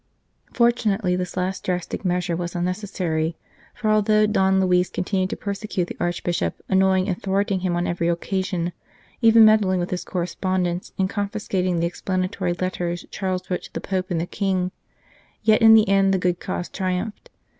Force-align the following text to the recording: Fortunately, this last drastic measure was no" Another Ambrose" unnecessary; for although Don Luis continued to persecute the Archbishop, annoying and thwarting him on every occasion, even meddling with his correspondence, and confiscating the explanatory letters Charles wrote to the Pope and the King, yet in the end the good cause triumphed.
Fortunately, 0.51 1.15
this 1.15 1.37
last 1.37 1.63
drastic 1.63 2.03
measure 2.03 2.35
was 2.35 2.55
no" 2.55 2.59
Another 2.61 2.69
Ambrose" 2.71 2.79
unnecessary; 2.87 3.37
for 3.75 3.91
although 3.91 4.25
Don 4.25 4.59
Luis 4.59 4.89
continued 4.89 5.29
to 5.29 5.35
persecute 5.37 5.89
the 5.89 5.97
Archbishop, 5.99 6.55
annoying 6.67 7.07
and 7.07 7.21
thwarting 7.21 7.59
him 7.59 7.75
on 7.75 7.85
every 7.85 8.07
occasion, 8.07 8.73
even 9.21 9.45
meddling 9.45 9.79
with 9.79 9.91
his 9.91 10.03
correspondence, 10.03 10.91
and 10.97 11.07
confiscating 11.07 11.79
the 11.79 11.85
explanatory 11.85 12.53
letters 12.53 13.05
Charles 13.11 13.47
wrote 13.51 13.61
to 13.61 13.73
the 13.73 13.79
Pope 13.79 14.09
and 14.09 14.19
the 14.19 14.25
King, 14.25 14.71
yet 15.43 15.61
in 15.61 15.75
the 15.75 15.87
end 15.87 16.11
the 16.11 16.17
good 16.17 16.39
cause 16.39 16.67
triumphed. 16.67 17.29